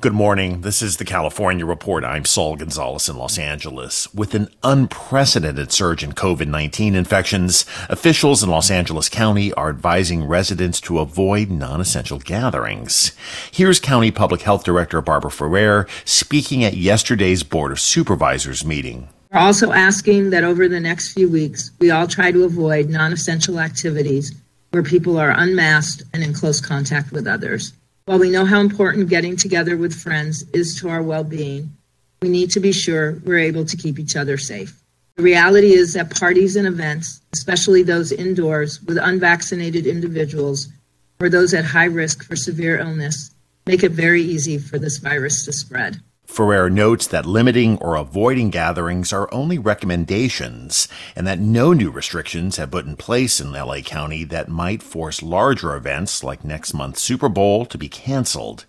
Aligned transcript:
Good 0.00 0.14
morning. 0.14 0.62
This 0.62 0.80
is 0.80 0.96
the 0.96 1.04
California 1.04 1.66
Report. 1.66 2.04
I'm 2.04 2.24
Saul 2.24 2.56
Gonzalez 2.56 3.10
in 3.10 3.18
Los 3.18 3.36
Angeles. 3.36 4.10
With 4.14 4.34
an 4.34 4.48
unprecedented 4.62 5.72
surge 5.72 6.02
in 6.02 6.12
COVID-19 6.12 6.94
infections, 6.94 7.66
officials 7.90 8.42
in 8.42 8.48
Los 8.48 8.70
Angeles 8.70 9.10
County 9.10 9.52
are 9.54 9.68
advising 9.68 10.24
residents 10.24 10.80
to 10.82 11.00
avoid 11.00 11.50
non-essential 11.50 12.18
gatherings. 12.18 13.12
Here's 13.50 13.78
County 13.78 14.10
Public 14.10 14.40
Health 14.40 14.64
Director 14.64 15.02
Barbara 15.02 15.30
Ferrer 15.30 15.86
speaking 16.06 16.64
at 16.64 16.78
yesterday's 16.78 17.42
Board 17.42 17.70
of 17.70 17.78
Supervisors 17.78 18.64
meeting. 18.64 19.10
We're 19.30 19.40
also 19.40 19.72
asking 19.72 20.30
that 20.30 20.44
over 20.44 20.66
the 20.66 20.80
next 20.80 21.12
few 21.12 21.28
weeks, 21.28 21.72
we 21.78 21.90
all 21.90 22.06
try 22.06 22.32
to 22.32 22.44
avoid 22.44 22.88
non-essential 22.88 23.60
activities 23.60 24.34
where 24.70 24.82
people 24.82 25.18
are 25.18 25.30
unmasked 25.30 26.04
and 26.14 26.22
in 26.22 26.32
close 26.32 26.58
contact 26.58 27.12
with 27.12 27.26
others. 27.26 27.74
While 28.10 28.18
we 28.18 28.30
know 28.30 28.44
how 28.44 28.58
important 28.58 29.08
getting 29.08 29.36
together 29.36 29.76
with 29.76 29.94
friends 29.94 30.42
is 30.52 30.74
to 30.80 30.88
our 30.88 31.00
well 31.00 31.22
being, 31.22 31.76
we 32.20 32.28
need 32.28 32.50
to 32.50 32.58
be 32.58 32.72
sure 32.72 33.20
we're 33.24 33.38
able 33.38 33.64
to 33.64 33.76
keep 33.76 34.00
each 34.00 34.16
other 34.16 34.36
safe. 34.36 34.82
The 35.14 35.22
reality 35.22 35.74
is 35.74 35.92
that 35.92 36.18
parties 36.18 36.56
and 36.56 36.66
events, 36.66 37.20
especially 37.32 37.84
those 37.84 38.10
indoors 38.10 38.82
with 38.82 38.98
unvaccinated 38.98 39.86
individuals 39.86 40.66
or 41.20 41.28
those 41.28 41.54
at 41.54 41.64
high 41.64 41.84
risk 41.84 42.24
for 42.24 42.34
severe 42.34 42.80
illness, 42.80 43.30
make 43.64 43.84
it 43.84 43.92
very 43.92 44.22
easy 44.22 44.58
for 44.58 44.76
this 44.76 44.96
virus 44.96 45.44
to 45.44 45.52
spread. 45.52 46.00
Ferrer 46.30 46.70
notes 46.70 47.08
that 47.08 47.26
limiting 47.26 47.76
or 47.78 47.96
avoiding 47.96 48.50
gatherings 48.50 49.12
are 49.12 49.28
only 49.34 49.58
recommendations 49.58 50.86
and 51.16 51.26
that 51.26 51.40
no 51.40 51.72
new 51.72 51.90
restrictions 51.90 52.56
have 52.56 52.70
been 52.70 52.80
put 52.80 52.86
in 52.86 52.96
place 52.96 53.40
in 53.40 53.52
LA 53.52 53.80
County 53.80 54.22
that 54.22 54.48
might 54.48 54.80
force 54.80 55.24
larger 55.24 55.74
events 55.74 56.22
like 56.22 56.44
next 56.44 56.72
month's 56.72 57.02
Super 57.02 57.28
Bowl 57.28 57.66
to 57.66 57.76
be 57.76 57.88
canceled. 57.88 58.64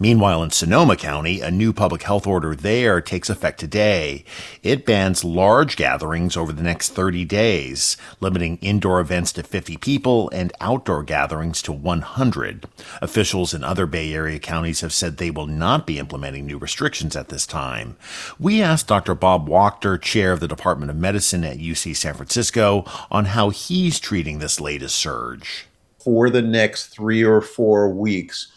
Meanwhile, 0.00 0.42
in 0.42 0.50
Sonoma 0.50 0.96
County, 0.96 1.42
a 1.42 1.50
new 1.50 1.74
public 1.74 2.02
health 2.04 2.26
order 2.26 2.56
there 2.56 3.02
takes 3.02 3.28
effect 3.28 3.60
today. 3.60 4.24
It 4.62 4.86
bans 4.86 5.22
large 5.22 5.76
gatherings 5.76 6.38
over 6.38 6.52
the 6.52 6.62
next 6.62 6.94
30 6.94 7.26
days, 7.26 7.98
limiting 8.18 8.56
indoor 8.56 8.98
events 8.98 9.30
to 9.32 9.42
50 9.42 9.76
people 9.76 10.30
and 10.30 10.52
outdoor 10.58 11.02
gatherings 11.02 11.60
to 11.62 11.72
100. 11.72 12.64
Officials 13.02 13.52
in 13.52 13.62
other 13.62 13.86
Bay 13.86 14.12
Area 14.14 14.38
counties 14.38 14.80
have 14.80 14.92
said 14.92 15.18
they 15.18 15.30
will 15.30 15.46
not 15.46 15.86
be 15.86 15.98
implementing 15.98 16.46
new 16.46 16.58
restrictions 16.58 16.93
at 17.02 17.28
this 17.28 17.46
time. 17.46 17.96
We 18.38 18.62
asked 18.62 18.86
Dr. 18.86 19.14
Bob 19.14 19.48
Wachter, 19.48 20.00
chair 20.00 20.32
of 20.32 20.40
the 20.40 20.48
Department 20.48 20.90
of 20.90 20.96
Medicine 20.96 21.42
at 21.42 21.58
UC 21.58 21.96
San 21.96 22.14
Francisco, 22.14 22.84
on 23.10 23.24
how 23.26 23.50
he's 23.50 23.98
treating 23.98 24.38
this 24.38 24.60
latest 24.60 24.94
surge. 24.94 25.66
For 25.98 26.30
the 26.30 26.42
next 26.42 26.86
three 26.86 27.24
or 27.24 27.40
four 27.40 27.88
weeks, 27.88 28.52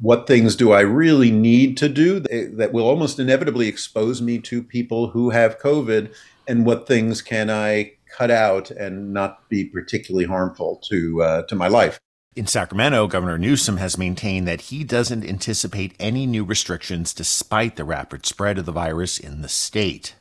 what 0.00 0.26
things 0.26 0.56
do 0.56 0.72
I 0.72 0.80
really 0.80 1.30
need 1.30 1.76
to 1.76 1.88
do 1.88 2.18
that 2.20 2.72
will 2.72 2.86
almost 2.86 3.18
inevitably 3.18 3.68
expose 3.68 4.20
me 4.20 4.38
to 4.40 4.62
people 4.62 5.08
who 5.10 5.30
have 5.30 5.60
COVID, 5.60 6.12
and 6.48 6.66
what 6.66 6.86
things 6.86 7.22
can 7.22 7.50
I 7.50 7.92
cut 8.16 8.30
out 8.30 8.70
and 8.70 9.12
not 9.12 9.48
be 9.48 9.64
particularly 9.64 10.26
harmful 10.26 10.80
to 10.88 11.22
uh, 11.22 11.42
to 11.42 11.54
my 11.54 11.68
life. 11.68 12.00
In 12.36 12.46
Sacramento, 12.46 13.06
Governor 13.06 13.38
Newsom 13.38 13.78
has 13.78 13.96
maintained 13.96 14.46
that 14.46 14.60
he 14.60 14.84
doesn't 14.84 15.24
anticipate 15.24 15.96
any 15.98 16.26
new 16.26 16.44
restrictions 16.44 17.14
despite 17.14 17.76
the 17.76 17.84
rapid 17.84 18.26
spread 18.26 18.58
of 18.58 18.66
the 18.66 18.72
virus 18.72 19.18
in 19.18 19.40
the 19.40 19.48
state. 19.48 20.14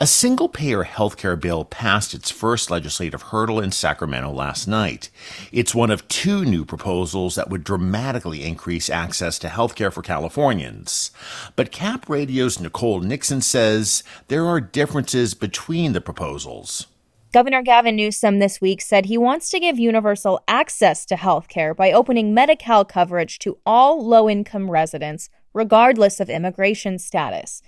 A 0.00 0.06
single 0.08 0.48
payer 0.48 0.82
healthcare 0.82 1.40
bill 1.40 1.64
passed 1.64 2.12
its 2.12 2.32
first 2.32 2.72
legislative 2.72 3.22
hurdle 3.22 3.60
in 3.60 3.70
Sacramento 3.70 4.32
last 4.32 4.66
night. 4.66 5.10
It's 5.52 5.76
one 5.76 5.92
of 5.92 6.08
two 6.08 6.44
new 6.44 6.64
proposals 6.64 7.36
that 7.36 7.50
would 7.50 7.62
dramatically 7.62 8.42
increase 8.42 8.90
access 8.90 9.38
to 9.38 9.46
healthcare 9.46 9.92
for 9.92 10.02
Californians. 10.02 11.12
But 11.54 11.70
CapRadio's 11.70 12.58
Nicole 12.58 12.98
Nixon 12.98 13.42
says 13.42 14.02
there 14.26 14.44
are 14.44 14.60
differences 14.60 15.34
between 15.34 15.92
the 15.92 16.00
proposals. 16.00 16.88
Governor 17.30 17.60
Gavin 17.60 17.96
Newsom 17.96 18.38
this 18.38 18.58
week 18.58 18.80
said 18.80 19.04
he 19.04 19.18
wants 19.18 19.50
to 19.50 19.60
give 19.60 19.78
universal 19.78 20.42
access 20.48 21.04
to 21.04 21.16
health 21.16 21.48
care 21.48 21.74
by 21.74 21.92
opening 21.92 22.32
Medi 22.32 22.56
Cal 22.56 22.86
coverage 22.86 23.38
to 23.40 23.58
all 23.66 24.02
low 24.02 24.30
income 24.30 24.70
residents, 24.70 25.28
regardless 25.52 26.20
of 26.20 26.30
immigration 26.30 26.98
status. 26.98 27.60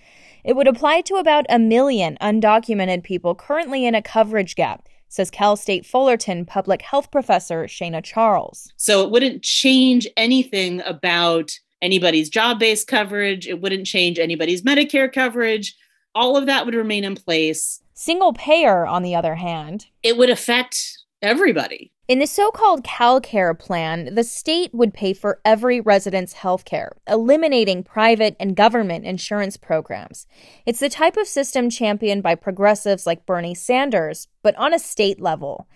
It 0.44 0.56
would 0.56 0.66
apply 0.66 1.02
to 1.02 1.16
about 1.16 1.44
a 1.50 1.58
million 1.58 2.16
undocumented 2.22 3.02
people 3.02 3.34
currently 3.34 3.84
in 3.84 3.94
a 3.94 4.00
coverage 4.00 4.54
gap, 4.54 4.88
says 5.08 5.30
Cal 5.30 5.56
State 5.56 5.84
Fullerton 5.84 6.46
public 6.46 6.80
health 6.80 7.10
professor 7.10 7.64
Shana 7.64 8.02
Charles. 8.02 8.72
So 8.78 9.04
it 9.04 9.10
wouldn't 9.10 9.42
change 9.42 10.08
anything 10.16 10.80
about 10.86 11.50
anybody's 11.82 12.30
job 12.30 12.60
based 12.60 12.86
coverage, 12.86 13.46
it 13.46 13.60
wouldn't 13.60 13.86
change 13.86 14.18
anybody's 14.18 14.62
Medicare 14.62 15.12
coverage. 15.12 15.76
All 16.14 16.38
of 16.38 16.46
that 16.46 16.64
would 16.64 16.74
remain 16.74 17.04
in 17.04 17.14
place. 17.14 17.82
Single 18.02 18.32
payer, 18.32 18.86
on 18.86 19.02
the 19.02 19.14
other 19.14 19.34
hand, 19.34 19.88
it 20.02 20.16
would 20.16 20.30
affect 20.30 21.00
everybody. 21.20 21.92
In 22.08 22.18
the 22.18 22.26
so 22.26 22.50
called 22.50 22.82
CalCare 22.82 23.58
plan, 23.58 24.14
the 24.14 24.24
state 24.24 24.72
would 24.72 24.94
pay 24.94 25.12
for 25.12 25.38
every 25.44 25.82
resident's 25.82 26.32
health 26.32 26.64
care, 26.64 26.92
eliminating 27.06 27.82
private 27.82 28.36
and 28.40 28.56
government 28.56 29.04
insurance 29.04 29.58
programs. 29.58 30.26
It's 30.64 30.80
the 30.80 30.88
type 30.88 31.18
of 31.18 31.26
system 31.26 31.68
championed 31.68 32.22
by 32.22 32.36
progressives 32.36 33.06
like 33.06 33.26
Bernie 33.26 33.54
Sanders, 33.54 34.28
but 34.42 34.56
on 34.56 34.72
a 34.72 34.78
state 34.78 35.20
level. 35.20 35.68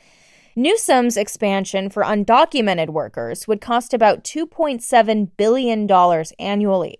Newsom's 0.56 1.18
expansion 1.18 1.90
for 1.90 2.04
undocumented 2.04 2.88
workers 2.88 3.46
would 3.46 3.60
cost 3.60 3.92
about 3.92 4.24
$2.7 4.24 5.30
billion 5.36 6.24
annually. 6.38 6.96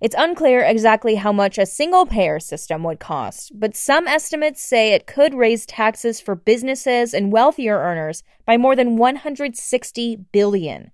It's 0.00 0.14
unclear 0.16 0.60
exactly 0.60 1.16
how 1.16 1.30
much 1.30 1.58
a 1.58 1.66
single 1.66 2.06
payer 2.06 2.40
system 2.40 2.82
would 2.84 3.00
cost, 3.00 3.52
but 3.54 3.76
some 3.76 4.08
estimates 4.08 4.62
say 4.62 4.94
it 4.94 5.06
could 5.06 5.34
raise 5.34 5.66
taxes 5.66 6.22
for 6.22 6.34
businesses 6.34 7.12
and 7.12 7.30
wealthier 7.30 7.78
earners 7.78 8.22
by 8.46 8.56
more 8.56 8.74
than 8.74 8.96
160 8.96 10.16
billion. 10.32 10.90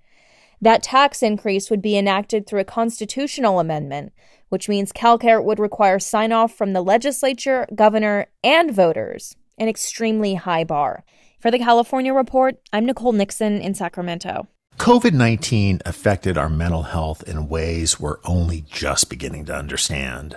That 0.60 0.82
tax 0.82 1.22
increase 1.22 1.70
would 1.70 1.82
be 1.82 1.96
enacted 1.96 2.46
through 2.46 2.60
a 2.60 2.64
constitutional 2.64 3.60
amendment, 3.60 4.12
which 4.48 4.68
means 4.68 4.92
CalCare 4.92 5.44
would 5.44 5.60
require 5.60 6.00
sign 6.00 6.32
off 6.32 6.52
from 6.52 6.72
the 6.72 6.82
legislature, 6.82 7.68
governor, 7.76 8.26
and 8.42 8.72
voters, 8.72 9.36
an 9.56 9.68
extremely 9.68 10.34
high 10.34 10.64
bar. 10.64 11.04
For 11.38 11.52
the 11.52 11.58
California 11.58 12.12
Report, 12.12 12.56
I'm 12.72 12.86
Nicole 12.86 13.12
Nixon 13.12 13.60
in 13.60 13.74
Sacramento. 13.74 14.48
COVID 14.78 15.14
19 15.14 15.80
affected 15.86 16.36
our 16.36 16.50
mental 16.50 16.82
health 16.82 17.26
in 17.26 17.48
ways 17.48 17.98
we're 17.98 18.18
only 18.24 18.60
just 18.70 19.08
beginning 19.08 19.46
to 19.46 19.56
understand. 19.56 20.36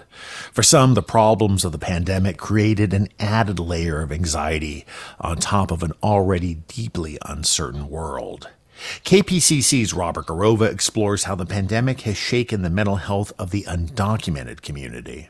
For 0.54 0.64
some, 0.64 0.94
the 0.94 1.04
problems 1.04 1.66
of 1.66 1.74
the 1.74 1.78
pandemic 1.78 2.38
created 2.38 2.94
an 2.94 3.10
added 3.20 3.60
layer 3.60 4.02
of 4.02 4.14
anxiety 4.14 4.86
on 5.20 5.38
top 5.38 5.72
of 5.72 5.84
an 5.84 5.92
already 6.02 6.56
deeply 6.68 7.18
uncertain 7.26 7.90
world. 7.90 8.50
KPCC's 9.04 9.94
Robert 9.94 10.28
Garrova 10.28 10.72
explores 10.72 11.26
how 11.26 11.36
the 11.36 11.46
pandemic 11.46 12.02
has 12.02 12.16
shaken 12.16 12.62
the 12.62 12.70
mental 12.70 12.96
health 12.96 13.34
of 13.38 13.52
the 13.52 13.64
undocumented 13.64 14.62
community. 14.62 15.30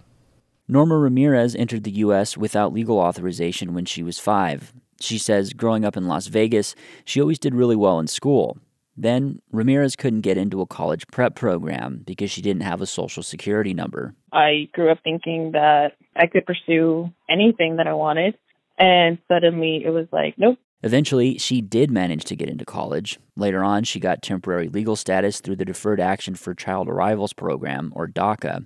Norma 0.67 0.95
Ramirez 0.95 1.55
entered 1.55 1.83
the 1.83 1.91
U.S. 1.91 2.37
without 2.37 2.73
legal 2.73 2.99
authorization 2.99 3.73
when 3.73 3.85
she 3.85 4.03
was 4.03 4.19
five. 4.19 4.71
She 5.01 5.17
says 5.17 5.53
growing 5.53 5.83
up 5.83 5.97
in 5.97 6.07
Las 6.07 6.27
Vegas, 6.27 6.75
she 7.05 7.19
always 7.19 7.39
did 7.39 7.55
really 7.55 7.75
well 7.75 7.99
in 7.99 8.05
school. 8.05 8.59
Then, 9.01 9.41
Ramirez 9.53 9.95
couldn't 9.95 10.21
get 10.21 10.37
into 10.37 10.59
a 10.59 10.65
college 10.65 11.07
prep 11.07 11.33
program 11.33 12.03
because 12.05 12.29
she 12.29 12.41
didn't 12.41 12.63
have 12.63 12.81
a 12.81 12.85
social 12.85 13.23
security 13.23 13.73
number. 13.73 14.13
I 14.33 14.67
grew 14.73 14.91
up 14.91 14.99
thinking 15.05 15.53
that 15.53 15.93
I 16.17 16.27
could 16.27 16.45
pursue 16.45 17.09
anything 17.29 17.77
that 17.77 17.87
I 17.87 17.93
wanted. 17.93 18.37
And 18.77 19.17
suddenly 19.29 19.83
it 19.85 19.91
was 19.91 20.07
like, 20.11 20.35
nope. 20.37 20.59
Eventually, 20.83 21.37
she 21.37 21.61
did 21.61 21.91
manage 21.91 22.25
to 22.25 22.35
get 22.35 22.49
into 22.49 22.65
college. 22.65 23.19
Later 23.37 23.63
on, 23.63 23.85
she 23.85 24.01
got 24.01 24.21
temporary 24.21 24.67
legal 24.67 24.97
status 24.97 25.39
through 25.39 25.57
the 25.57 25.65
Deferred 25.65 26.01
Action 26.01 26.35
for 26.35 26.53
Child 26.53 26.89
Arrivals 26.89 27.33
program, 27.33 27.93
or 27.95 28.07
DACA. 28.07 28.65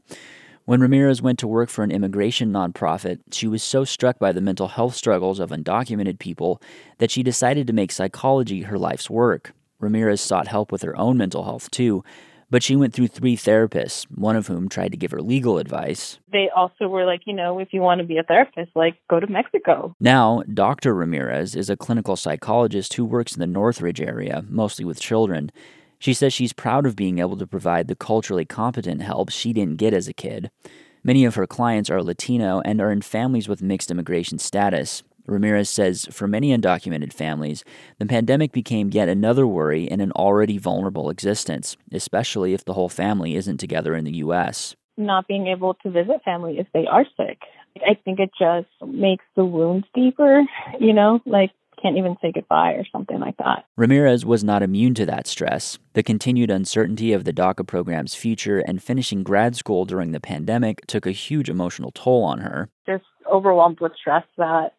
When 0.65 0.81
Ramirez 0.81 1.21
went 1.21 1.39
to 1.39 1.47
work 1.47 1.69
for 1.69 1.83
an 1.83 1.91
immigration 1.91 2.51
nonprofit, 2.51 3.19
she 3.31 3.47
was 3.47 3.61
so 3.61 3.83
struck 3.83 4.17
by 4.17 4.31
the 4.31 4.41
mental 4.41 4.69
health 4.69 4.95
struggles 4.95 5.39
of 5.39 5.49
undocumented 5.49 6.19
people 6.19 6.61
that 6.99 7.11
she 7.11 7.21
decided 7.21 7.67
to 7.67 7.73
make 7.73 7.91
psychology 7.91 8.61
her 8.61 8.79
life's 8.79 9.09
work. 9.09 9.53
Ramirez 9.83 10.21
sought 10.21 10.47
help 10.47 10.71
with 10.71 10.81
her 10.81 10.97
own 10.97 11.17
mental 11.17 11.43
health 11.43 11.69
too, 11.69 12.03
but 12.49 12.63
she 12.63 12.75
went 12.75 12.93
through 12.93 13.07
three 13.07 13.35
therapists, 13.35 14.05
one 14.15 14.35
of 14.35 14.47
whom 14.47 14.69
tried 14.69 14.91
to 14.91 14.97
give 14.97 15.11
her 15.11 15.21
legal 15.21 15.57
advice. 15.57 16.19
They 16.31 16.49
also 16.55 16.87
were 16.87 17.05
like, 17.05 17.21
you 17.25 17.33
know, 17.33 17.59
if 17.59 17.73
you 17.73 17.81
want 17.81 17.99
to 17.99 18.05
be 18.05 18.17
a 18.17 18.23
therapist, 18.23 18.71
like 18.75 18.95
go 19.09 19.19
to 19.19 19.27
Mexico. 19.27 19.95
Now, 19.99 20.43
Dr. 20.53 20.93
Ramirez 20.93 21.55
is 21.55 21.69
a 21.69 21.77
clinical 21.77 22.15
psychologist 22.15 22.93
who 22.93 23.05
works 23.05 23.33
in 23.33 23.39
the 23.39 23.47
Northridge 23.47 24.01
area, 24.01 24.45
mostly 24.47 24.85
with 24.85 24.99
children. 24.99 25.51
She 25.97 26.13
says 26.13 26.33
she's 26.33 26.53
proud 26.53 26.85
of 26.85 26.95
being 26.95 27.19
able 27.19 27.37
to 27.37 27.47
provide 27.47 27.87
the 27.87 27.95
culturally 27.95 28.45
competent 28.45 29.01
help 29.01 29.31
she 29.31 29.53
didn't 29.53 29.77
get 29.77 29.93
as 29.93 30.07
a 30.07 30.13
kid. 30.13 30.51
Many 31.03 31.25
of 31.25 31.35
her 31.35 31.47
clients 31.47 31.89
are 31.89 32.03
Latino 32.03 32.61
and 32.63 32.79
are 32.79 32.91
in 32.91 33.01
families 33.01 33.49
with 33.49 33.61
mixed 33.61 33.89
immigration 33.89 34.37
status. 34.37 35.01
Ramirez 35.25 35.69
says 35.69 36.07
for 36.11 36.27
many 36.27 36.55
undocumented 36.55 37.13
families, 37.13 37.63
the 37.99 38.05
pandemic 38.05 38.51
became 38.51 38.89
yet 38.91 39.09
another 39.09 39.47
worry 39.47 39.85
in 39.85 40.01
an 40.01 40.11
already 40.13 40.57
vulnerable 40.57 41.09
existence, 41.09 41.77
especially 41.91 42.53
if 42.53 42.65
the 42.65 42.73
whole 42.73 42.89
family 42.89 43.35
isn't 43.35 43.57
together 43.57 43.95
in 43.95 44.03
the 44.03 44.17
U.S. 44.17 44.75
Not 44.97 45.27
being 45.27 45.47
able 45.47 45.75
to 45.75 45.89
visit 45.89 46.21
family 46.23 46.59
if 46.59 46.67
they 46.73 46.85
are 46.85 47.05
sick. 47.17 47.39
I 47.77 47.95
think 48.05 48.19
it 48.19 48.31
just 48.37 48.67
makes 48.85 49.25
the 49.35 49.45
wounds 49.45 49.87
deeper, 49.95 50.43
you 50.79 50.93
know, 50.93 51.19
like 51.25 51.51
can't 51.83 51.97
even 51.97 52.15
say 52.21 52.31
goodbye 52.31 52.71
or 52.71 52.85
something 52.91 53.19
like 53.19 53.35
that. 53.37 53.65
Ramirez 53.75 54.25
was 54.25 54.43
not 54.43 54.63
immune 54.63 54.93
to 54.95 55.05
that 55.05 55.27
stress. 55.27 55.77
The 55.93 56.01
continued 56.01 56.49
uncertainty 56.49 57.11
of 57.11 57.25
the 57.25 57.33
DACA 57.33 57.67
program's 57.67 58.15
future 58.15 58.59
and 58.59 58.81
finishing 58.81 59.21
grad 59.21 59.55
school 59.55 59.83
during 59.83 60.11
the 60.11 60.21
pandemic 60.21 60.85
took 60.87 61.05
a 61.05 61.11
huge 61.11 61.49
emotional 61.49 61.91
toll 61.91 62.23
on 62.23 62.39
her. 62.39 62.69
Just 62.85 63.03
overwhelmed 63.31 63.81
with 63.81 63.91
stress 63.99 64.23
that, 64.37 64.73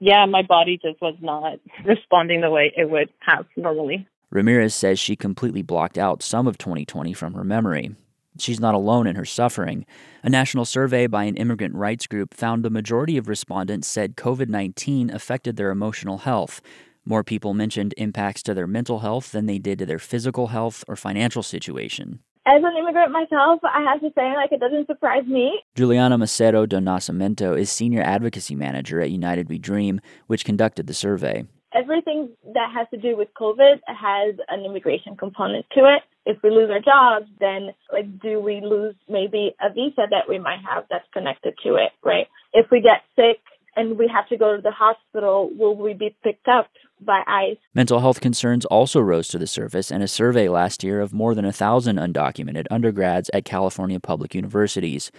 yeah, 0.00 0.26
my 0.26 0.42
body 0.42 0.78
just 0.82 1.00
was 1.00 1.14
not 1.20 1.58
responding 1.84 2.40
the 2.40 2.50
way 2.50 2.72
it 2.76 2.90
would 2.90 3.10
have 3.20 3.46
normally. 3.56 4.06
Ramirez 4.30 4.74
says 4.74 4.98
she 4.98 5.14
completely 5.16 5.62
blocked 5.62 5.96
out 5.96 6.22
some 6.22 6.46
of 6.46 6.58
2020 6.58 7.12
from 7.12 7.34
her 7.34 7.44
memory. 7.44 7.94
She's 8.38 8.58
not 8.58 8.74
alone 8.74 9.06
in 9.06 9.14
her 9.14 9.24
suffering. 9.24 9.86
A 10.24 10.28
national 10.28 10.64
survey 10.64 11.06
by 11.06 11.24
an 11.24 11.36
immigrant 11.36 11.76
rights 11.76 12.08
group 12.08 12.34
found 12.34 12.64
the 12.64 12.70
majority 12.70 13.16
of 13.16 13.28
respondents 13.28 13.86
said 13.86 14.16
COVID 14.16 14.48
19 14.48 15.10
affected 15.10 15.56
their 15.56 15.70
emotional 15.70 16.18
health. 16.18 16.60
More 17.04 17.22
people 17.22 17.54
mentioned 17.54 17.94
impacts 17.96 18.42
to 18.44 18.54
their 18.54 18.66
mental 18.66 19.00
health 19.00 19.30
than 19.30 19.46
they 19.46 19.58
did 19.58 19.78
to 19.78 19.86
their 19.86 19.98
physical 20.00 20.48
health 20.48 20.82
or 20.88 20.96
financial 20.96 21.44
situation. 21.44 22.20
As 22.46 22.62
an 22.62 22.76
immigrant 22.78 23.10
myself, 23.10 23.60
I 23.64 23.82
have 23.82 24.00
to 24.00 24.10
say, 24.14 24.34
like, 24.36 24.52
it 24.52 24.60
doesn't 24.60 24.86
surprise 24.86 25.24
me. 25.26 25.62
Juliana 25.74 26.18
Macedo 26.18 26.68
do 26.68 26.76
Nascimento 26.76 27.58
is 27.58 27.70
Senior 27.70 28.02
Advocacy 28.02 28.54
Manager 28.54 29.00
at 29.00 29.10
United 29.10 29.48
We 29.48 29.58
Dream, 29.58 30.00
which 30.26 30.44
conducted 30.44 30.86
the 30.86 30.94
survey 30.94 31.46
everything 31.74 32.30
that 32.54 32.70
has 32.72 32.86
to 32.90 32.96
do 32.96 33.16
with 33.16 33.28
COVID 33.38 33.80
has 33.86 34.36
an 34.48 34.64
immigration 34.64 35.16
component 35.16 35.66
to 35.72 35.80
it. 35.80 36.02
If 36.24 36.42
we 36.42 36.50
lose 36.50 36.70
our 36.70 36.80
jobs, 36.80 37.30
then 37.40 37.70
like, 37.92 38.20
do 38.20 38.40
we 38.40 38.60
lose 38.60 38.94
maybe 39.08 39.54
a 39.60 39.72
visa 39.72 40.06
that 40.10 40.28
we 40.28 40.38
might 40.38 40.60
have 40.60 40.84
that's 40.88 41.06
connected 41.12 41.54
to 41.64 41.74
it, 41.74 41.92
right? 42.02 42.28
If 42.52 42.66
we 42.70 42.80
get 42.80 43.02
sick 43.16 43.40
and 43.76 43.98
we 43.98 44.08
have 44.08 44.28
to 44.28 44.36
go 44.36 44.56
to 44.56 44.62
the 44.62 44.70
hospital, 44.70 45.50
will 45.52 45.76
we 45.76 45.92
be 45.94 46.16
picked 46.22 46.48
up 46.48 46.68
by 47.04 47.22
ICE? 47.26 47.56
Mental 47.74 48.00
health 48.00 48.20
concerns 48.20 48.64
also 48.66 49.00
rose 49.00 49.28
to 49.28 49.38
the 49.38 49.46
surface 49.46 49.90
in 49.90 50.02
a 50.02 50.08
survey 50.08 50.48
last 50.48 50.82
year 50.82 51.00
of 51.00 51.12
more 51.12 51.34
than 51.34 51.44
a 51.44 51.52
thousand 51.52 51.96
undocumented 51.96 52.66
undergrads 52.70 53.30
at 53.32 53.44
California 53.44 54.00
public 54.00 54.34
universities. 54.34 55.10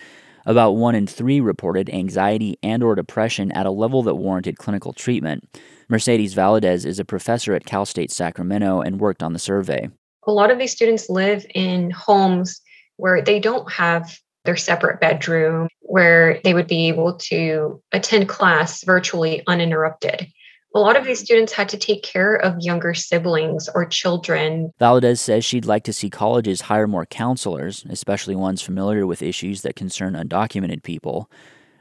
About 0.45 0.71
one 0.71 0.93
in 0.93 1.07
three 1.07 1.39
reported 1.39 1.89
anxiety 1.89 2.57
and 2.61 2.83
or 2.83 2.95
depression 2.95 3.51
at 3.53 3.65
a 3.65 3.71
level 3.71 4.03
that 4.03 4.15
warranted 4.15 4.57
clinical 4.57 4.93
treatment. 4.93 5.43
Mercedes 5.89 6.35
Valadez 6.35 6.85
is 6.85 6.99
a 6.99 7.05
professor 7.05 7.55
at 7.55 7.65
Cal 7.65 7.85
State 7.85 8.11
Sacramento 8.11 8.81
and 8.81 8.99
worked 8.99 9.23
on 9.23 9.33
the 9.33 9.39
survey. 9.39 9.89
A 10.27 10.31
lot 10.31 10.51
of 10.51 10.59
these 10.59 10.71
students 10.71 11.09
live 11.09 11.45
in 11.55 11.91
homes 11.91 12.61
where 12.97 13.21
they 13.21 13.39
don't 13.39 13.71
have 13.71 14.19
their 14.45 14.55
separate 14.55 14.99
bedroom, 14.99 15.67
where 15.81 16.39
they 16.43 16.53
would 16.53 16.67
be 16.67 16.87
able 16.87 17.15
to 17.17 17.81
attend 17.91 18.29
class 18.29 18.83
virtually 18.83 19.41
uninterrupted 19.47 20.27
a 20.75 20.79
lot 20.79 20.97
of 20.97 21.05
these 21.05 21.21
students 21.21 21.53
had 21.53 21.69
to 21.69 21.77
take 21.77 22.03
care 22.03 22.35
of 22.35 22.59
younger 22.59 22.93
siblings 22.93 23.69
or 23.73 23.85
children. 23.85 24.73
Valadez 24.79 25.19
says 25.19 25.45
she'd 25.45 25.65
like 25.65 25.85
to 25.85 25.93
see 25.93 26.09
colleges 26.09 26.61
hire 26.61 26.85
more 26.85 27.05
counselors, 27.05 27.85
especially 27.89 28.35
ones 28.35 28.61
familiar 28.61 29.07
with 29.07 29.21
issues 29.21 29.61
that 29.61 29.77
concern 29.77 30.15
undocumented 30.15 30.83
people. 30.83 31.31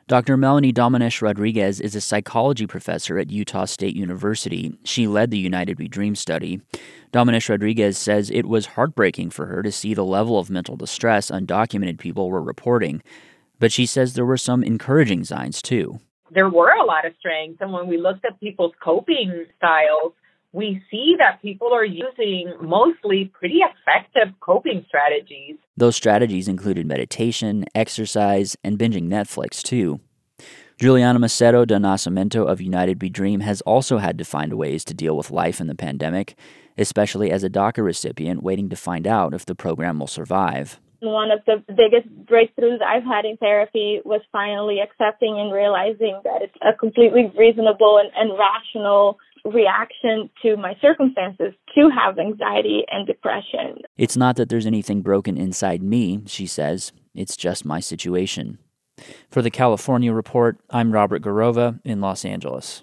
Dr. 0.06 0.37
Melanie 0.37 0.73
Domenech 0.73 1.23
Rodriguez 1.23 1.81
is 1.81 1.96
a 1.96 2.00
psychology 2.00 2.69
professor 2.69 3.19
at 3.19 3.31
Utah 3.31 3.64
State 3.64 3.96
University. 3.96 4.79
She 4.85 5.08
led 5.08 5.32
the 5.32 5.38
United 5.38 5.79
We 5.79 5.88
Dream 5.88 6.14
study. 6.14 6.61
Domenech 7.12 7.49
Rodriguez 7.49 7.99
says 7.99 8.31
it 8.31 8.46
was 8.46 8.67
heartbreaking 8.67 9.31
for 9.31 9.46
her 9.46 9.62
to 9.62 9.73
see 9.73 9.94
the 9.94 10.05
level 10.05 10.38
of 10.38 10.50
mental 10.50 10.76
distress 10.76 11.32
undocumented 11.32 11.99
people 11.99 12.29
were 12.29 12.43
reporting. 12.43 13.02
But 13.58 13.73
she 13.73 13.87
says 13.87 14.12
there 14.12 14.26
were 14.26 14.37
some 14.37 14.62
encouraging 14.62 15.25
signs, 15.25 15.61
too 15.61 15.99
there 16.30 16.48
were 16.48 16.70
a 16.70 16.84
lot 16.84 17.04
of 17.04 17.12
strengths. 17.18 17.60
And 17.60 17.72
when 17.72 17.86
we 17.86 17.98
looked 17.98 18.24
at 18.24 18.38
people's 18.40 18.72
coping 18.82 19.46
styles, 19.56 20.12
we 20.52 20.82
see 20.90 21.16
that 21.18 21.42
people 21.42 21.72
are 21.72 21.84
using 21.84 22.54
mostly 22.60 23.30
pretty 23.34 23.58
effective 23.58 24.32
coping 24.40 24.84
strategies. 24.86 25.56
Those 25.76 25.96
strategies 25.96 26.46
included 26.46 26.86
meditation, 26.86 27.64
exercise, 27.74 28.56
and 28.62 28.78
binging 28.78 29.08
Netflix, 29.08 29.62
too. 29.62 30.00
Juliana 30.78 31.18
Macedo 31.18 31.66
do 31.66 31.74
Nascimento 31.74 32.46
of 32.48 32.60
United 32.60 33.02
We 33.02 33.08
Dream 33.08 33.40
has 33.40 33.60
also 33.62 33.98
had 33.98 34.18
to 34.18 34.24
find 34.24 34.54
ways 34.54 34.84
to 34.84 34.94
deal 34.94 35.16
with 35.16 35.30
life 35.30 35.60
in 35.60 35.66
the 35.66 35.74
pandemic, 35.74 36.36
especially 36.78 37.30
as 37.30 37.44
a 37.44 37.50
DACA 37.50 37.84
recipient 37.84 38.42
waiting 38.42 38.68
to 38.68 38.76
find 38.76 39.06
out 39.06 39.34
if 39.34 39.46
the 39.46 39.54
program 39.54 39.98
will 39.98 40.08
survive 40.08 40.80
one 41.04 41.30
of 41.30 41.40
the 41.46 41.62
biggest 41.68 42.08
breakthroughs 42.26 42.82
I've 42.82 43.04
had 43.04 43.24
in 43.24 43.36
therapy 43.36 44.00
was 44.04 44.20
finally 44.32 44.78
accepting 44.80 45.38
and 45.38 45.52
realizing 45.52 46.20
that 46.24 46.42
it's 46.42 46.56
a 46.62 46.76
completely 46.76 47.32
reasonable 47.36 47.98
and, 47.98 48.10
and 48.17 48.38
rational 48.38 49.19
reaction 49.44 50.31
to 50.43 50.56
my 50.56 50.74
circumstances 50.81 51.52
to 51.74 51.90
have 51.90 52.19
anxiety 52.19 52.84
and 52.90 53.06
depression. 53.06 53.82
It's 53.98 54.17
not 54.17 54.36
that 54.36 54.48
there's 54.48 54.67
anything 54.67 55.02
broken 55.02 55.36
inside 55.36 55.82
me, 55.82 56.22
she 56.26 56.46
says. 56.46 56.93
It's 57.14 57.36
just 57.36 57.64
my 57.64 57.81
situation. 57.81 58.58
For 59.31 59.43
the 59.43 59.50
California 59.50 60.12
Report, 60.12 60.58
I'm 60.70 60.93
Robert 60.93 61.22
Garrova 61.22 61.81
in 61.84 62.00
Los 62.00 62.24
Angeles. 62.24 62.82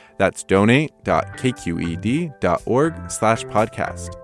That's 0.21 0.43
donate.kqed.org 0.43 3.09
slash 3.09 3.43
podcast. 3.45 4.15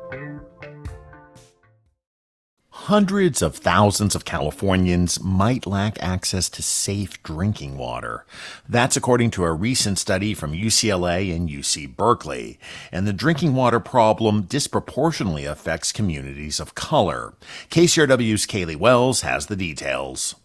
hundreds 2.69 3.41
of 3.41 3.55
thousands 3.55 4.13
of 4.13 4.23
Californians 4.23 5.19
might 5.23 5.65
lack 5.65 5.99
access 6.01 6.49
to 6.49 6.61
safe 6.61 7.23
drinking 7.23 7.79
water. 7.79 8.27
That's 8.69 8.95
according 8.95 9.31
to 9.31 9.43
a 9.43 9.51
recent 9.51 9.97
study 9.97 10.35
from 10.35 10.53
UCLA 10.53 11.35
and 11.35 11.49
UC 11.49 11.97
Berkeley. 11.97 12.59
And 12.91 13.07
the 13.07 13.11
drinking 13.11 13.55
water 13.55 13.79
problem 13.79 14.43
disproportionately 14.43 15.45
affects 15.45 15.91
communities 15.91 16.59
of 16.59 16.75
color. 16.75 17.33
KCRW's 17.71 18.45
Caleigh 18.45 18.77
Wells 18.77 19.21
has 19.21 19.47
the 19.47 19.55
details. 19.55 20.35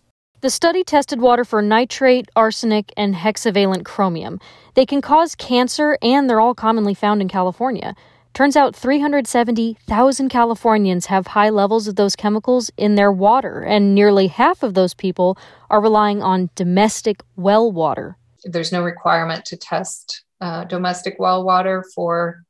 The 0.42 0.50
study 0.50 0.82
tested 0.82 1.20
water 1.20 1.44
for 1.44 1.62
nitrate, 1.62 2.28
arsenic, 2.34 2.92
and 2.96 3.14
hexavalent 3.14 3.84
chromium. 3.84 4.40
They 4.74 4.84
can 4.84 5.00
cause 5.00 5.36
cancer, 5.36 5.96
and 6.02 6.28
they're 6.28 6.40
all 6.40 6.52
commonly 6.52 6.94
found 6.94 7.22
in 7.22 7.28
California. 7.28 7.94
Turns 8.34 8.56
out 8.56 8.74
370,000 8.74 10.28
Californians 10.28 11.06
have 11.06 11.28
high 11.28 11.50
levels 11.50 11.86
of 11.86 11.94
those 11.94 12.16
chemicals 12.16 12.72
in 12.76 12.96
their 12.96 13.12
water, 13.12 13.60
and 13.60 13.94
nearly 13.94 14.26
half 14.26 14.64
of 14.64 14.74
those 14.74 14.94
people 14.94 15.38
are 15.70 15.80
relying 15.80 16.24
on 16.24 16.50
domestic 16.56 17.22
well 17.36 17.70
water. 17.70 18.16
There's 18.42 18.72
no 18.72 18.82
requirement 18.82 19.44
to 19.44 19.56
test 19.56 20.24
uh, 20.40 20.64
domestic 20.64 21.20
well 21.20 21.44
water 21.44 21.84
for 21.94 22.42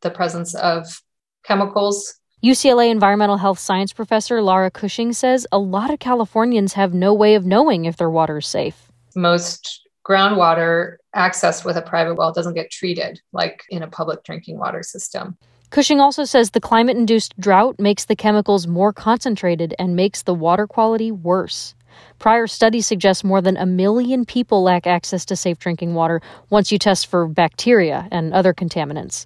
the 0.00 0.10
presence 0.10 0.54
of 0.54 1.02
chemicals. 1.44 2.18
UCLA 2.44 2.90
environmental 2.90 3.38
health 3.38 3.58
science 3.58 3.94
professor 3.94 4.42
Lara 4.42 4.70
Cushing 4.70 5.14
says 5.14 5.46
a 5.50 5.58
lot 5.58 5.90
of 5.90 6.00
Californians 6.00 6.74
have 6.74 6.92
no 6.92 7.14
way 7.14 7.34
of 7.34 7.46
knowing 7.46 7.86
if 7.86 7.96
their 7.96 8.10
water 8.10 8.38
is 8.38 8.46
safe. 8.46 8.92
Most 9.14 9.88
groundwater 10.06 10.96
accessed 11.16 11.64
with 11.64 11.78
a 11.78 11.82
private 11.82 12.16
well 12.16 12.32
doesn't 12.32 12.52
get 12.52 12.70
treated 12.70 13.22
like 13.32 13.62
in 13.70 13.82
a 13.82 13.88
public 13.88 14.22
drinking 14.22 14.58
water 14.58 14.82
system. 14.82 15.38
Cushing 15.70 15.98
also 15.98 16.24
says 16.24 16.50
the 16.50 16.60
climate 16.60 16.98
induced 16.98 17.38
drought 17.40 17.76
makes 17.78 18.04
the 18.04 18.14
chemicals 18.14 18.66
more 18.66 18.92
concentrated 18.92 19.74
and 19.78 19.96
makes 19.96 20.22
the 20.22 20.34
water 20.34 20.66
quality 20.66 21.10
worse. 21.10 21.74
Prior 22.18 22.46
studies 22.46 22.86
suggest 22.86 23.24
more 23.24 23.40
than 23.40 23.56
a 23.56 23.64
million 23.64 24.26
people 24.26 24.62
lack 24.62 24.86
access 24.86 25.24
to 25.24 25.36
safe 25.36 25.58
drinking 25.58 25.94
water 25.94 26.20
once 26.50 26.70
you 26.70 26.78
test 26.78 27.06
for 27.06 27.26
bacteria 27.26 28.06
and 28.10 28.34
other 28.34 28.52
contaminants. 28.52 29.24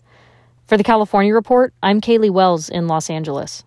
For 0.71 0.77
the 0.77 0.85
California 0.85 1.35
Report, 1.35 1.75
I'm 1.83 2.01
Caleigh 2.01 2.31
Wells 2.31 2.69
in 2.69 2.87
Los 2.87 3.11
Angeles. 3.11 3.65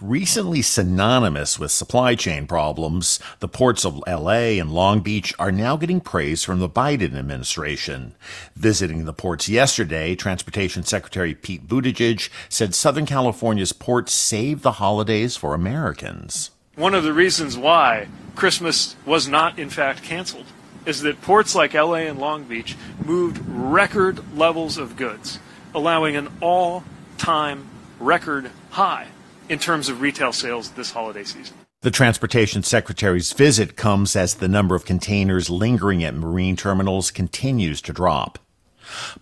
Recently 0.00 0.62
synonymous 0.62 1.58
with 1.58 1.70
supply 1.70 2.14
chain 2.14 2.46
problems, 2.46 3.20
the 3.40 3.48
ports 3.48 3.84
of 3.84 4.02
LA 4.08 4.56
and 4.56 4.72
Long 4.72 5.00
Beach 5.00 5.34
are 5.38 5.52
now 5.52 5.76
getting 5.76 6.00
praise 6.00 6.44
from 6.44 6.58
the 6.58 6.68
Biden 6.70 7.14
administration. 7.14 8.14
Visiting 8.56 9.04
the 9.04 9.12
ports 9.12 9.46
yesterday, 9.50 10.14
Transportation 10.14 10.84
Secretary 10.84 11.34
Pete 11.34 11.68
Buttigieg 11.68 12.30
said 12.48 12.74
Southern 12.74 13.04
California's 13.04 13.74
ports 13.74 14.14
saved 14.14 14.62
the 14.62 14.80
holidays 14.80 15.36
for 15.36 15.52
Americans. 15.52 16.52
One 16.76 16.94
of 16.94 17.04
the 17.04 17.12
reasons 17.12 17.58
why 17.58 18.08
Christmas 18.34 18.96
was 19.04 19.28
not, 19.28 19.58
in 19.58 19.68
fact, 19.68 20.02
canceled 20.02 20.46
is 20.86 21.02
that 21.02 21.20
ports 21.20 21.54
like 21.54 21.74
LA 21.74 22.08
and 22.08 22.18
Long 22.18 22.44
Beach 22.44 22.74
moved 23.04 23.38
record 23.46 24.34
levels 24.34 24.78
of 24.78 24.96
goods, 24.96 25.40
allowing 25.74 26.16
an 26.16 26.28
all 26.40 26.84
time 27.16 27.68
record 28.00 28.50
high 28.70 29.06
in 29.48 29.58
terms 29.58 29.88
of 29.88 30.00
retail 30.00 30.32
sales 30.32 30.70
this 30.72 30.90
holiday 30.90 31.24
season. 31.24 31.56
The 31.80 31.90
Transportation 31.90 32.64
Secretary's 32.64 33.32
visit 33.32 33.76
comes 33.76 34.16
as 34.16 34.34
the 34.34 34.48
number 34.48 34.74
of 34.74 34.84
containers 34.84 35.48
lingering 35.48 36.02
at 36.02 36.14
marine 36.14 36.56
terminals 36.56 37.12
continues 37.12 37.80
to 37.82 37.92
drop. 37.92 38.38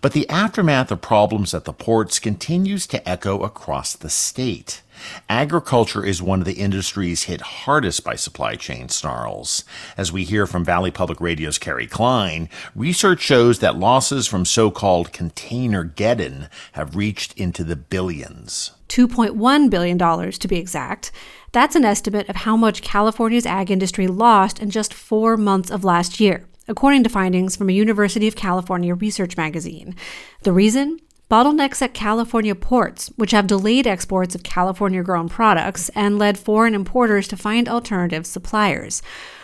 But 0.01 0.13
the 0.13 0.27
aftermath 0.29 0.91
of 0.91 1.01
problems 1.01 1.53
at 1.53 1.65
the 1.65 1.73
ports 1.73 2.19
continues 2.19 2.87
to 2.87 3.07
echo 3.07 3.41
across 3.41 3.95
the 3.95 4.09
state. 4.09 4.81
Agriculture 5.29 6.03
is 6.03 6.21
one 6.21 6.39
of 6.39 6.45
the 6.45 6.53
industries 6.53 7.23
hit 7.23 7.41
hardest 7.41 8.03
by 8.03 8.15
supply 8.15 8.55
chain 8.55 8.89
snarls. 8.89 9.63
As 9.97 10.11
we 10.11 10.23
hear 10.23 10.47
from 10.47 10.63
Valley 10.63 10.91
Public 10.91 11.19
Radio's 11.21 11.57
Kerry 11.57 11.87
Klein, 11.87 12.49
research 12.75 13.21
shows 13.21 13.59
that 13.59 13.77
losses 13.77 14.27
from 14.27 14.45
so-called 14.45 15.11
containergeddon 15.11 16.49
have 16.73 16.95
reached 16.95 17.33
into 17.37 17.63
the 17.63 17.75
billions. 17.75 18.71
$2.1 18.89 19.69
billion 19.69 19.97
to 19.97 20.47
be 20.47 20.57
exact. 20.57 21.11
That's 21.51 21.75
an 21.75 21.85
estimate 21.85 22.29
of 22.29 22.37
how 22.37 22.57
much 22.57 22.81
California's 22.81 23.45
ag 23.45 23.71
industry 23.71 24.07
lost 24.07 24.59
in 24.59 24.69
just 24.69 24.93
four 24.93 25.37
months 25.37 25.71
of 25.71 25.83
last 25.83 26.19
year, 26.19 26.45
according 26.67 27.03
to 27.03 27.09
findings 27.09 27.55
from 27.55 27.69
a 27.69 27.73
University 27.73 28.27
of 28.27 28.35
California 28.35 28.93
research 28.93 29.37
magazine. 29.37 29.95
The 30.43 30.53
reason? 30.53 30.99
Bottlenecks 31.29 31.81
at 31.81 31.93
California 31.93 32.55
ports, 32.55 33.11
which 33.17 33.31
have 33.31 33.47
delayed 33.47 33.85
exports 33.85 34.33
of 34.33 34.43
California 34.43 35.03
grown 35.03 35.27
products 35.27 35.89
and 35.89 36.17
led 36.17 36.37
foreign 36.37 36.73
importers 36.73 37.27
to 37.27 37.35
find 37.35 37.67
alternative 37.67 38.25
suppliers. 38.25 39.01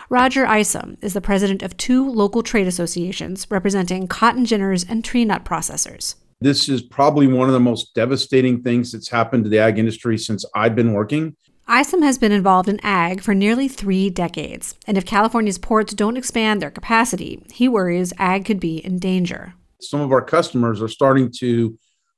Roger 0.10 0.46
Isom 0.46 0.98
is 1.02 1.14
the 1.14 1.20
president 1.20 1.62
of 1.62 1.76
two 1.76 2.10
local 2.10 2.42
trade 2.42 2.68
associations 2.68 3.46
representing 3.50 4.08
cotton 4.08 4.46
ginners 4.46 4.86
and 4.88 5.04
tree 5.04 5.26
nut 5.26 5.44
processors. 5.44 6.16
This 6.40 6.70
is 6.70 6.82
probably 6.82 7.28
one 7.28 7.50
of 7.50 7.54
the 7.54 7.60
most 7.60 7.94
devastating 7.94 8.62
things 8.62 8.94
that's 8.94 9.10
happened 9.10 9.44
to 9.44 9.50
the 9.50 9.60
ag 9.60 9.78
industry 9.78 10.18
since 10.18 10.46
I've 10.56 10.76
been 10.76 10.94
working. 10.94 11.36
Isom 11.68 12.02
has 12.02 12.18
been 12.18 12.32
involved 12.32 12.70
in 12.70 12.80
ag 12.82 13.20
for 13.22 13.36
nearly 13.36 13.68
three 13.68 14.10
decades, 14.10 14.76
and 14.88 14.98
if 14.98 15.06
California's 15.06 15.58
ports 15.58 15.94
don't 15.94 16.18
expand 16.18 16.62
their 16.62 16.72
capacity, 16.72 17.46
he 17.52 17.68
worries 17.68 18.14
ag 18.18 18.46
could 18.46 18.62
be 18.62 18.78
in 18.78 19.00
danger. 19.00 19.56
Some 19.90 20.02
of 20.02 20.12
our 20.12 20.22
customers 20.22 20.82
are 20.82 20.88
starting 20.88 21.32
to 21.40 21.78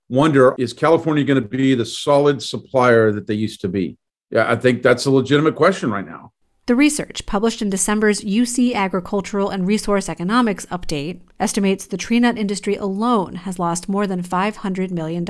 wonder 0.09 0.55
is 0.57 0.73
California 0.73 1.23
going 1.23 1.41
to 1.41 1.47
be 1.47 1.75
the 1.75 1.85
solid 1.85 2.41
supplier 2.41 3.11
that 3.11 3.27
they 3.27 3.33
used 3.33 3.61
to 3.61 3.67
be? 3.67 3.97
Yeah, 4.31 4.51
I 4.51 4.55
think 4.55 4.83
that's 4.83 5.05
a 5.05 5.11
legitimate 5.11 5.55
question 5.55 5.91
right 5.91 6.05
now. 6.05 6.31
The 6.67 6.75
research, 6.75 7.27
published 7.27 7.61
in 7.61 7.69
December's 7.69 8.21
UC 8.21 8.73
Agricultural 8.73 9.51
and 9.51 9.67
Resource 9.67 10.09
Economics 10.09 10.65
Update, 10.67 11.21
estimates 11.39 11.85
the 11.85 11.95
tree 11.95 12.19
nut 12.19 12.39
industry 12.39 12.75
alone 12.75 13.35
has 13.35 13.59
lost 13.59 13.87
more 13.87 14.07
than 14.07 14.23
$500 14.23 14.89
million. 14.89 15.23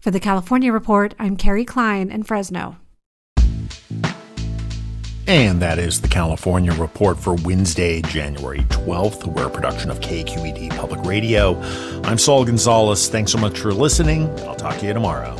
For 0.00 0.10
the 0.10 0.18
California 0.18 0.72
Report, 0.72 1.14
I'm 1.16 1.36
Kerry 1.36 1.64
Klein 1.64 2.10
in 2.10 2.24
Fresno. 2.24 2.76
And 5.32 5.62
that 5.62 5.78
is 5.78 5.98
the 5.98 6.08
California 6.08 6.74
Report 6.74 7.18
for 7.18 7.36
Wednesday, 7.36 8.02
January 8.02 8.64
12th. 8.64 9.26
We're 9.26 9.46
a 9.46 9.50
production 9.50 9.88
of 9.88 9.98
KQED 10.00 10.76
Public 10.76 11.00
Radio. 11.06 11.58
I'm 12.04 12.18
Saul 12.18 12.44
Gonzalez. 12.44 13.08
Thanks 13.08 13.32
so 13.32 13.38
much 13.38 13.58
for 13.58 13.72
listening. 13.72 14.28
I'll 14.40 14.54
talk 14.54 14.76
to 14.80 14.86
you 14.86 14.92
tomorrow. 14.92 15.34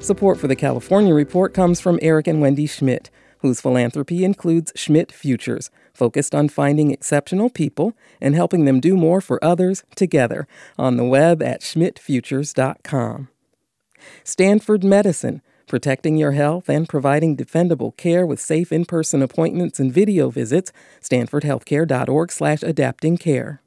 Support 0.00 0.40
for 0.40 0.48
the 0.48 0.56
California 0.56 1.14
Report 1.14 1.54
comes 1.54 1.80
from 1.80 2.00
Eric 2.02 2.26
and 2.26 2.40
Wendy 2.40 2.66
Schmidt, 2.66 3.10
whose 3.42 3.60
philanthropy 3.60 4.24
includes 4.24 4.72
Schmidt 4.74 5.12
Futures, 5.12 5.70
focused 5.94 6.34
on 6.34 6.48
finding 6.48 6.90
exceptional 6.90 7.48
people 7.48 7.96
and 8.20 8.34
helping 8.34 8.64
them 8.64 8.80
do 8.80 8.96
more 8.96 9.20
for 9.20 9.38
others 9.40 9.84
together 9.94 10.48
on 10.76 10.96
the 10.96 11.04
web 11.04 11.40
at 11.40 11.60
schmidtfutures.com. 11.60 13.28
Stanford 14.24 14.82
Medicine, 14.82 15.42
protecting 15.66 16.16
your 16.16 16.32
health 16.32 16.68
and 16.68 16.88
providing 16.88 17.36
defendable 17.36 17.96
care 17.96 18.26
with 18.26 18.40
safe 18.40 18.72
in-person 18.72 19.22
appointments 19.22 19.80
and 19.80 19.92
video 19.92 20.30
visits, 20.30 20.72
stanfordhealthcare.org 21.00 22.32
slash 22.32 22.62
adapting 22.62 23.16
care 23.16 23.62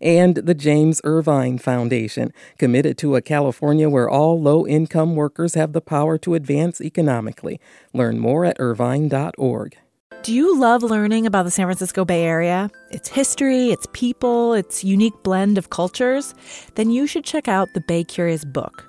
and 0.00 0.36
the 0.36 0.54
James 0.54 1.00
Irvine 1.04 1.58
Foundation, 1.58 2.32
committed 2.58 2.98
to 2.98 3.16
a 3.16 3.22
California 3.22 3.88
where 3.88 4.08
all 4.08 4.40
low 4.40 4.66
income 4.66 5.16
workers 5.16 5.54
have 5.54 5.72
the 5.72 5.80
power 5.80 6.18
to 6.18 6.34
advance 6.34 6.80
economically. 6.80 7.60
Learn 7.92 8.18
more 8.18 8.44
at 8.44 8.56
irvine.org. 8.58 9.76
Do 10.22 10.32
you 10.32 10.58
love 10.58 10.82
learning 10.82 11.26
about 11.26 11.44
the 11.44 11.50
San 11.50 11.66
Francisco 11.66 12.04
Bay 12.04 12.24
Area? 12.24 12.70
Its 12.90 13.08
history, 13.08 13.70
its 13.70 13.86
people, 13.92 14.54
its 14.54 14.82
unique 14.82 15.14
blend 15.22 15.56
of 15.56 15.70
cultures? 15.70 16.34
Then 16.74 16.90
you 16.90 17.06
should 17.06 17.24
check 17.24 17.46
out 17.48 17.68
the 17.74 17.80
Bay 17.80 18.02
Curious 18.02 18.44
book. 18.44 18.88